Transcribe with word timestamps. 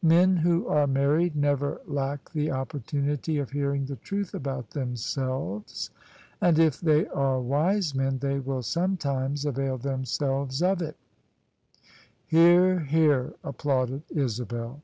Men 0.00 0.36
who 0.36 0.68
are 0.68 0.86
married 0.86 1.34
never 1.34 1.80
lack 1.84 2.30
the 2.30 2.52
op 2.52 2.68
portunity 2.70 3.42
of 3.42 3.50
hearing 3.50 3.86
the 3.86 3.96
truth 3.96 4.32
about 4.32 4.70
themselves: 4.70 5.90
and 6.40 6.56
if 6.56 6.80
they 6.80 7.08
are 7.08 7.40
wise 7.40 7.96
men 7.96 8.18
they 8.18 8.38
will 8.38 8.62
sometimes 8.62 9.44
avail 9.44 9.76
themselves 9.76 10.62
of 10.62 10.80
it"" 10.80 10.96
Hear, 12.28 12.78
hear," 12.78 13.32
applauded 13.42 14.02
Isabel. 14.10 14.82